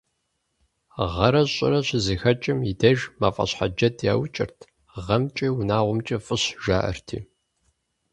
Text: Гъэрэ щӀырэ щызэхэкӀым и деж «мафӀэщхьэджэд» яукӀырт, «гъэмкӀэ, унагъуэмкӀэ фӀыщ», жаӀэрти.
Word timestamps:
Гъэрэ 1.13 1.41
щӀырэ 1.53 1.79
щызэхэкӀым 1.87 2.59
и 2.71 2.73
деж 2.79 2.99
«мафӀэщхьэджэд» 3.19 3.95
яукӀырт, 4.13 4.59
«гъэмкӀэ, 5.05 5.47
унагъуэмкӀэ 5.57 6.17
фӀыщ», 6.25 6.43
жаӀэрти. 6.63 7.17